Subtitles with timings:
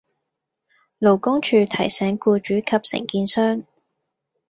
[0.99, 3.63] 勞工處提醒僱主及承建商